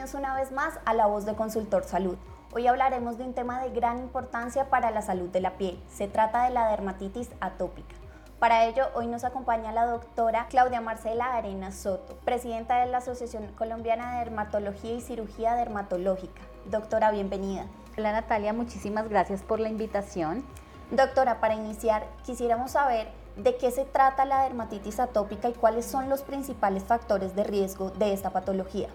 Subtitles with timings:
[0.00, 2.16] Bienvenidos una vez más a La Voz de Consultor Salud.
[2.54, 5.78] Hoy hablaremos de un tema de gran importancia para la salud de la piel.
[5.90, 7.94] Se trata de la dermatitis atópica.
[8.38, 13.48] Para ello, hoy nos acompaña la doctora Claudia Marcela Arena Soto, presidenta de la Asociación
[13.58, 16.40] Colombiana de Dermatología y Cirugía Dermatológica.
[16.64, 17.66] Doctora, bienvenida.
[17.98, 20.46] Hola Natalia, muchísimas gracias por la invitación.
[20.90, 26.08] Doctora, para iniciar, quisiéramos saber de qué se trata la dermatitis atópica y cuáles son
[26.08, 28.88] los principales factores de riesgo de esta patología.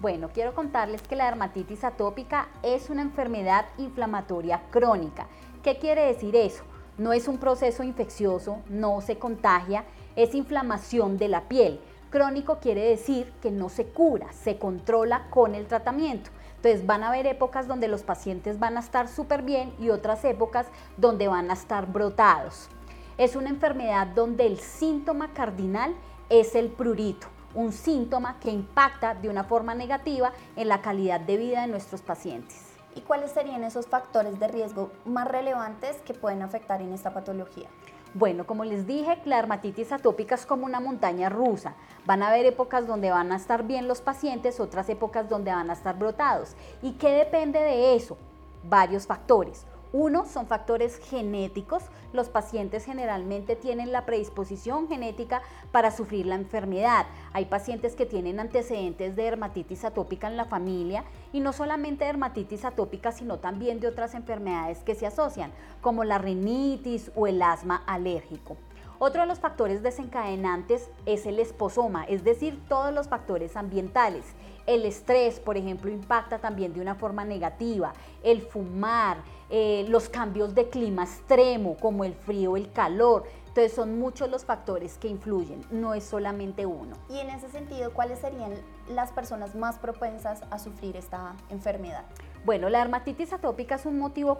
[0.00, 5.26] Bueno, quiero contarles que la dermatitis atópica es una enfermedad inflamatoria crónica.
[5.64, 6.62] ¿Qué quiere decir eso?
[6.98, 9.84] No es un proceso infeccioso, no se contagia,
[10.14, 11.80] es inflamación de la piel.
[12.10, 16.30] Crónico quiere decir que no se cura, se controla con el tratamiento.
[16.54, 20.24] Entonces van a haber épocas donde los pacientes van a estar súper bien y otras
[20.24, 22.68] épocas donde van a estar brotados.
[23.16, 25.92] Es una enfermedad donde el síntoma cardinal
[26.28, 31.36] es el prurito un síntoma que impacta de una forma negativa en la calidad de
[31.36, 32.64] vida de nuestros pacientes.
[32.94, 37.68] ¿Y cuáles serían esos factores de riesgo más relevantes que pueden afectar en esta patología?
[38.14, 41.74] Bueno, como les dije, la dermatitis atópica es como una montaña rusa.
[42.06, 45.68] Van a haber épocas donde van a estar bien los pacientes, otras épocas donde van
[45.68, 46.56] a estar brotados.
[46.82, 48.16] ¿Y qué depende de eso?
[48.64, 49.66] Varios factores.
[49.92, 51.84] Uno son factores genéticos.
[52.12, 57.06] Los pacientes generalmente tienen la predisposición genética para sufrir la enfermedad.
[57.32, 62.64] Hay pacientes que tienen antecedentes de dermatitis atópica en la familia y no solamente dermatitis
[62.64, 67.82] atópica, sino también de otras enfermedades que se asocian, como la rinitis o el asma
[67.86, 68.56] alérgico.
[69.00, 74.24] Otro de los factores desencadenantes es el esposoma, es decir, todos los factores ambientales.
[74.66, 77.92] El estrés, por ejemplo, impacta también de una forma negativa.
[78.24, 79.18] El fumar,
[79.50, 83.22] eh, los cambios de clima extremo, como el frío, el calor.
[83.46, 86.96] Entonces son muchos los factores que influyen, no es solamente uno.
[87.08, 88.52] Y en ese sentido, ¿cuáles serían
[88.88, 92.04] las personas más propensas a sufrir esta enfermedad?
[92.48, 94.38] Bueno, la dermatitis atópica es un motivo,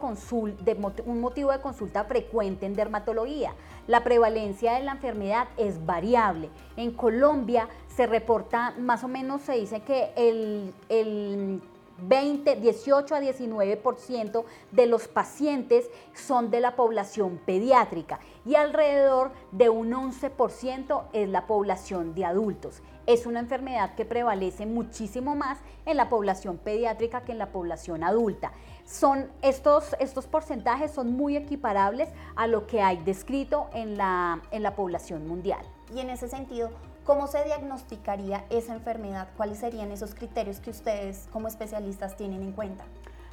[0.65, 3.53] de, de consulta frecuente en dermatología.
[3.87, 6.49] La prevalencia de la enfermedad es variable.
[6.79, 11.61] En Colombia se reporta, más o menos se dice que el, el
[12.03, 19.69] 20, 18 a 19% de los pacientes son de la población pediátrica y alrededor de
[19.69, 22.83] un 11% es la población de adultos.
[23.07, 28.05] Es una enfermedad que prevalece muchísimo más en la población pediátrica que en la población
[28.05, 28.53] adulta.
[28.85, 34.63] Son estos, estos porcentajes son muy equiparables a lo que hay descrito en la, en
[34.63, 35.65] la población mundial.
[35.95, 36.71] Y en ese sentido,
[37.09, 39.29] ¿Cómo se diagnosticaría esa enfermedad?
[39.35, 42.85] ¿Cuáles serían esos criterios que ustedes como especialistas tienen en cuenta?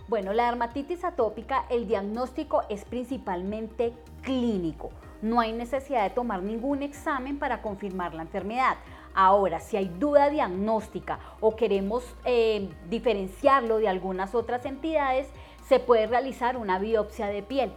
[0.08, 3.92] Bueno, la dermatitis atópica, el diagnóstico es principalmente
[4.22, 4.92] clínico.
[5.22, 8.78] No hay necesidad de tomar ningún examen para confirmar la enfermedad.
[9.14, 15.28] Ahora, si hay duda diagnóstica o queremos eh, diferenciarlo de algunas otras entidades,
[15.68, 17.74] se puede realizar una biopsia de piel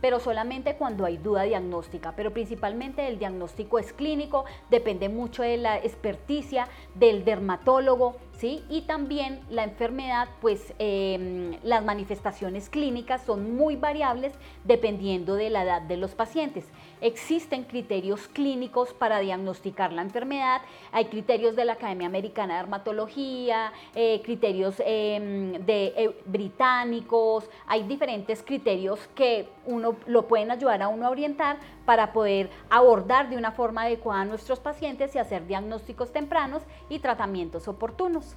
[0.00, 5.56] pero solamente cuando hay duda diagnóstica, pero principalmente el diagnóstico es clínico, depende mucho de
[5.56, 13.76] la experticia del dermatólogo, Y también la enfermedad, pues em, las manifestaciones clínicas son muy
[13.76, 14.32] variables
[14.64, 16.64] dependiendo de la edad de los pacientes.
[17.00, 23.72] Existen criterios clínicos para diagnosticar la enfermedad, hay criterios de la Academia Americana de Dermatología,
[23.94, 30.88] eh, criterios em, de, eh, británicos, hay diferentes criterios que uno lo pueden ayudar a
[30.88, 35.46] uno a orientar para poder abordar de una forma adecuada a nuestros pacientes y hacer
[35.46, 38.36] diagnósticos tempranos y tratamientos oportunos.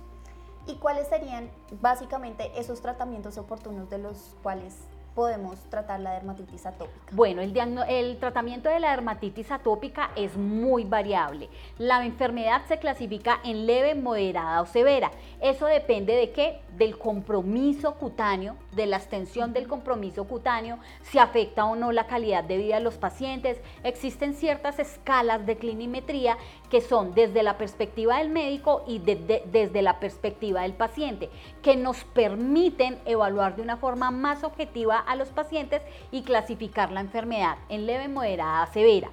[0.67, 4.75] ¿Y cuáles serían básicamente esos tratamientos oportunos de los cuales
[5.15, 6.99] podemos tratar la dermatitis atópica?
[7.11, 7.57] Bueno, el,
[7.87, 11.49] el, tratamiento de la dermatitis atópica es muy variable.
[11.77, 15.11] La enfermedad se clasifica en leve, moderada o severa.
[15.39, 16.59] Eso depende de qué?
[16.77, 22.43] Del compromiso cutáneo, de la extensión del compromiso cutáneo, si afecta o no la calidad
[22.43, 23.59] de vida de los pacientes.
[23.83, 26.37] Existen ciertas escalas de clinimetría
[26.69, 31.29] que son desde la perspectiva del médico y desde la perspectiva del paciente,
[31.61, 37.01] que nos permiten evaluar de una forma más objetiva a los pacientes y clasificar la
[37.01, 39.09] enfermedad en leve, moderada, severa.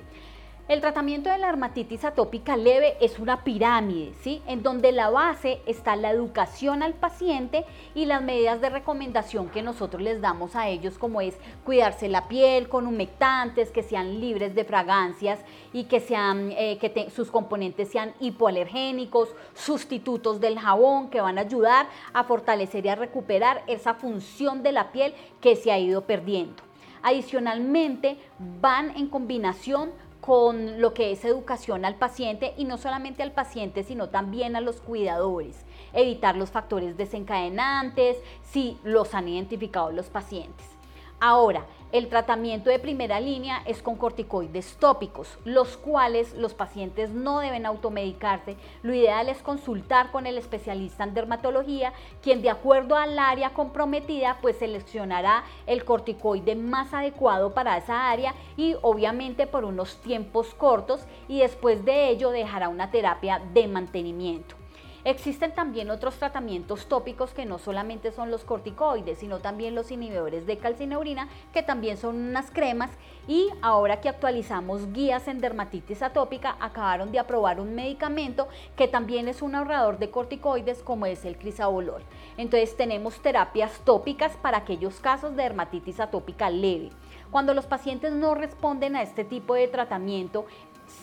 [0.68, 4.40] El tratamiento de la dermatitis atópica leve es una pirámide, ¿sí?
[4.46, 7.64] En donde la base está la educación al paciente
[7.96, 12.28] y las medidas de recomendación que nosotros les damos a ellos, como es cuidarse la
[12.28, 15.40] piel con humectantes, que sean libres de fragancias
[15.72, 21.42] y que, sean, eh, que sus componentes sean hipoalergénicos, sustitutos del jabón que van a
[21.42, 26.02] ayudar a fortalecer y a recuperar esa función de la piel que se ha ido
[26.02, 26.62] perdiendo.
[27.02, 28.16] Adicionalmente,
[28.60, 29.90] van en combinación
[30.22, 34.60] con lo que es educación al paciente y no solamente al paciente, sino también a
[34.60, 35.66] los cuidadores.
[35.92, 40.71] Evitar los factores desencadenantes si los han identificado los pacientes.
[41.24, 47.38] Ahora, el tratamiento de primera línea es con corticoides tópicos, los cuales los pacientes no
[47.38, 48.56] deben automedicarse.
[48.82, 51.92] Lo ideal es consultar con el especialista en dermatología,
[52.22, 58.34] quien de acuerdo al área comprometida, pues seleccionará el corticoide más adecuado para esa área
[58.56, 64.61] y obviamente por unos tiempos cortos y después de ello dejará una terapia de mantenimiento.
[65.04, 70.46] Existen también otros tratamientos tópicos que no solamente son los corticoides, sino también los inhibidores
[70.46, 72.90] de calcineurina, que también son unas cremas.
[73.26, 78.46] Y ahora que actualizamos guías en dermatitis atópica, acabaron de aprobar un medicamento
[78.76, 82.04] que también es un ahorrador de corticoides, como es el crisabolol.
[82.36, 86.90] Entonces tenemos terapias tópicas para aquellos casos de dermatitis atópica leve.
[87.32, 90.44] Cuando los pacientes no responden a este tipo de tratamiento,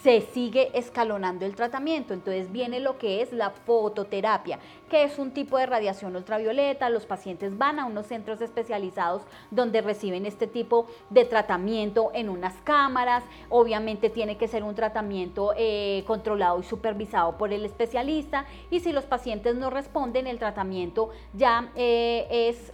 [0.04, 2.14] se sigue escalonando el tratamiento.
[2.14, 4.60] Entonces viene lo que es la fototerapia,
[4.90, 6.90] que es un tipo de radiación ultravioleta.
[6.90, 12.56] Los pacientes van a unos centros especializados donde reciben este tipo de tratamiento en unas
[12.64, 13.24] cámaras.
[13.50, 18.46] Obviamente tiene que ser un tratamiento eh, controlado y supervisado por el especialista.
[18.70, 22.72] Y si los pacientes no responden, el tratamiento ya eh, es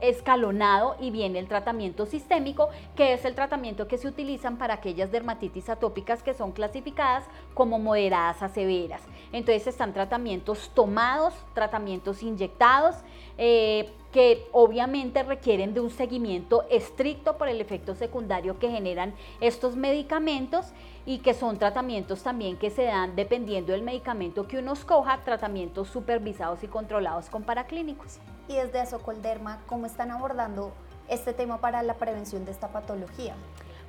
[0.00, 5.10] escalonado y viene el tratamiento sistémico, que es el tratamiento que se utilizan para aquellas
[5.10, 7.24] dermatitis atópicas que son clasificadas
[7.54, 9.02] como moderadas a severas.
[9.32, 12.96] Entonces están tratamientos tomados, tratamientos inyectados,
[13.38, 19.74] eh, que obviamente requieren de un seguimiento estricto por el efecto secundario que generan estos
[19.74, 20.66] medicamentos
[21.04, 25.88] y que son tratamientos también que se dan dependiendo del medicamento que uno escoja, tratamientos
[25.88, 28.20] supervisados y controlados con paraclínicos.
[28.48, 30.72] Y desde Asocolderma, ¿cómo están abordando
[31.08, 33.34] este tema para la prevención de esta patología?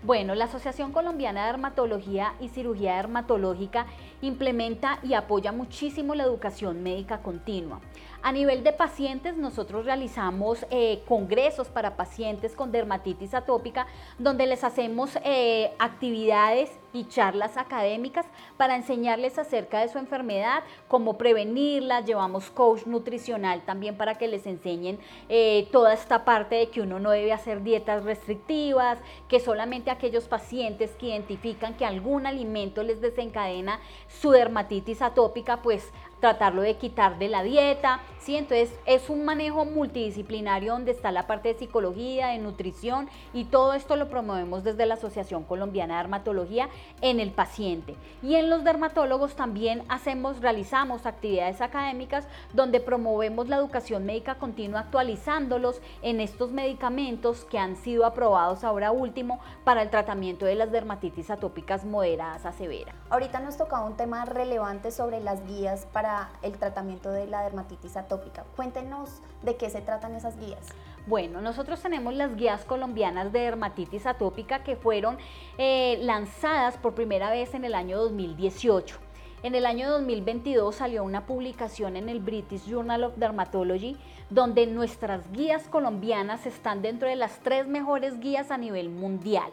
[0.04, 3.88] Bueno, la Asociación Colombiana de Dermatología y Cirugía Dermatológica
[4.22, 7.81] implementa y apoya muchísimo la educación médica continua.
[8.25, 13.86] A nivel de pacientes, nosotros realizamos eh, congresos para pacientes con dermatitis atópica,
[14.18, 18.25] donde les hacemos eh, actividades y charlas académicas
[18.57, 22.01] para enseñarles acerca de su enfermedad, cómo prevenirla.
[22.01, 24.98] Llevamos coach nutricional también para que les enseñen
[25.30, 28.98] eh, toda esta parte de que uno no debe hacer dietas restrictivas,
[29.28, 35.92] que solamente aquellos pacientes que identifican que algún alimento les desencadena su dermatitis atópica, pues
[36.25, 38.36] tratarlo de quitar de la dieta, ¿sí?
[38.36, 43.75] Entonces es un manejo multidisciplinario donde está la parte de psicología, de nutrición y todo
[43.75, 46.69] esto lo promovemos desde la Asociación Colombiana de Dermatología
[47.01, 47.95] en el paciente.
[48.24, 54.80] Y en los dermatólogos también hacemos, realizamos actividades académicas donde promovemos la educación médica continua
[54.80, 60.71] actualizándolos en estos medicamentos que han sido aprobados ahora último para el tratamiento de las
[60.71, 62.95] dermatitis atópicas moderadas a severa.
[63.12, 67.98] Ahorita nos tocaba un tema relevante sobre las guías para el tratamiento de la dermatitis
[67.98, 68.46] atópica.
[68.56, 70.68] Cuéntenos de qué se tratan esas guías.
[71.08, 75.18] Bueno, nosotros tenemos las guías colombianas de dermatitis atópica que fueron
[75.58, 78.98] eh, lanzadas por primera vez en el año 2018.
[79.44, 83.96] En el año 2022 salió una publicación en el British Journal of Dermatology
[84.32, 89.52] donde nuestras guías colombianas están dentro de las tres mejores guías a nivel mundial.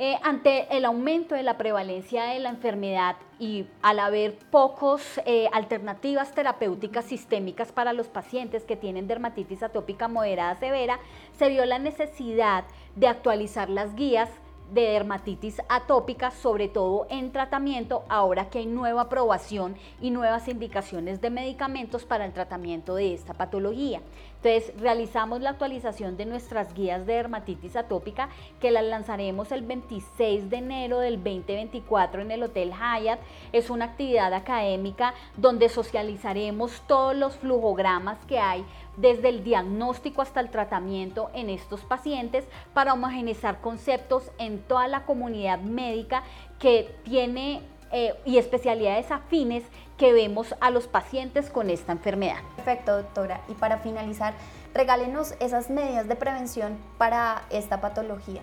[0.00, 5.48] Eh, ante el aumento de la prevalencia de la enfermedad y al haber pocos eh,
[5.52, 11.00] alternativas terapéuticas sistémicas para los pacientes que tienen dermatitis atópica moderada severa,
[11.36, 12.62] se vio la necesidad
[12.94, 14.30] de actualizar las guías
[14.72, 21.20] de dermatitis atópica, sobre todo en tratamiento, ahora que hay nueva aprobación y nuevas indicaciones
[21.20, 24.00] de medicamentos para el tratamiento de esta patología.
[24.42, 28.28] Entonces, realizamos la actualización de nuestras guías de dermatitis atópica
[28.60, 33.18] que las lanzaremos el 26 de enero del 2024 en el Hotel Hyatt.
[33.52, 38.64] Es una actividad académica donde socializaremos todos los flujogramas que hay
[38.96, 45.04] desde el diagnóstico hasta el tratamiento en estos pacientes para homogeneizar conceptos en toda la
[45.04, 46.22] comunidad médica
[46.60, 49.64] que tiene eh, y especialidades afines
[49.96, 52.38] que vemos a los pacientes con esta enfermedad.
[52.56, 53.40] Perfecto, doctora.
[53.48, 54.34] Y para finalizar,
[54.74, 58.42] regálenos esas medidas de prevención para esta patología.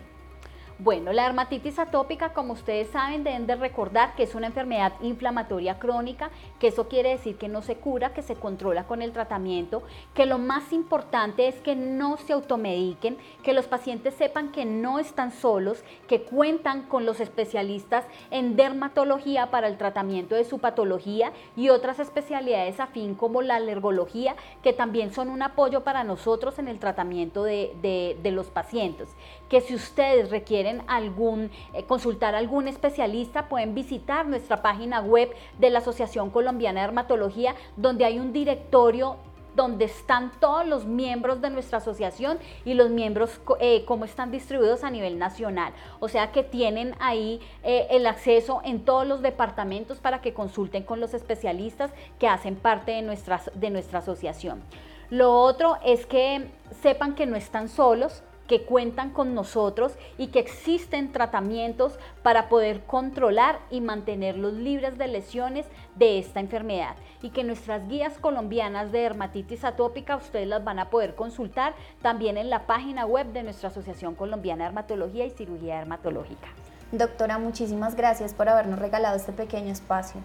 [0.77, 5.79] Bueno, la dermatitis atópica, como ustedes saben, deben de recordar que es una enfermedad inflamatoria
[5.79, 9.83] crónica, que eso quiere decir que no se cura, que se controla con el tratamiento,
[10.13, 14.99] que lo más importante es que no se automediquen, que los pacientes sepan que no
[14.99, 21.31] están solos, que cuentan con los especialistas en dermatología para el tratamiento de su patología
[21.55, 26.67] y otras especialidades afín como la alergología, que también son un apoyo para nosotros en
[26.67, 29.07] el tratamiento de, de los pacientes.
[29.47, 35.29] Que si ustedes requieren algún, eh, consultar algún especialista, pueden visitar nuestra página web
[35.59, 39.17] de la Asociación Colombiana de Dermatología, donde hay un directorio
[39.55, 44.83] donde están todos los miembros de nuestra asociación y los miembros eh, cómo están distribuidos
[44.83, 45.73] a nivel nacional.
[45.99, 50.83] O sea que tienen ahí eh, el acceso en todos los departamentos para que consulten
[50.83, 54.61] con los especialistas que hacen parte de, de nuestra asociación.
[55.09, 56.49] Lo otro es que
[56.81, 62.83] sepan que no están solos, que cuentan con nosotros y que existen tratamientos para poder
[62.83, 68.99] controlar y mantenerlos libres de lesiones de esta enfermedad y que nuestras guías colombianas de
[68.99, 73.69] dermatitis atópica ustedes las van a poder consultar también en la página web de nuestra
[73.69, 76.47] Asociación Colombiana de Dermatología y Cirugía Dermatológica.
[76.91, 80.21] Doctora, muchísimas gracias por habernos regalado este pequeño espacio.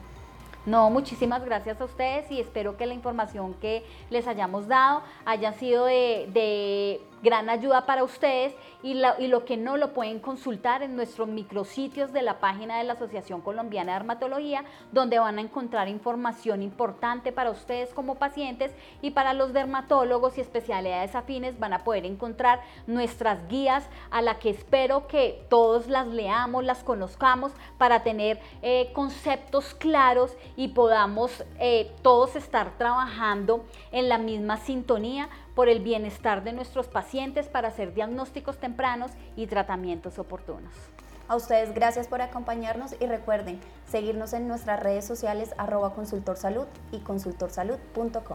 [0.66, 5.54] No, muchísimas gracias a ustedes y espero que la información que les hayamos dado haya
[5.54, 10.96] sido de, de gran ayuda para ustedes y, lo que no lo pueden consultar en
[10.96, 15.88] nuestros micrositios de la página de la Asociación Colombiana de Dermatología, donde van a encontrar
[15.88, 18.72] información importante para ustedes como pacientes
[19.02, 24.38] y para los dermatólogos y especialidades afines van a poder encontrar nuestras guías a la
[24.38, 31.44] que espero que todos las leamos, las conozcamos para tener eh, conceptos claros y podamos
[31.58, 37.68] eh, todos estar trabajando en la misma sintonía por el bienestar de nuestros pacientes para
[37.68, 40.72] hacer diagnósticos tempranos y tratamientos oportunos.
[41.28, 46.98] A ustedes gracias por acompañarnos y recuerden seguirnos en nuestras redes sociales arroba consultorsalud y
[46.98, 48.22] consultorsalud.com.